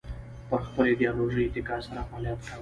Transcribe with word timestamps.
پر 0.49 0.59
خپلې 0.67 0.89
ایدیالوژۍ 0.91 1.43
اتکا 1.45 1.77
سره 1.85 2.01
فعالیت 2.09 2.39
کاوه 2.47 2.59